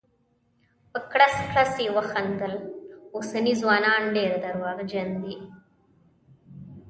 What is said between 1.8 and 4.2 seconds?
یې وخندل: اوسني ځوانان